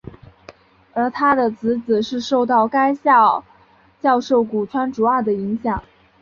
[0.95, 3.43] 而他的姊姊是受到该校
[4.01, 5.83] 教授古川竹二的影响。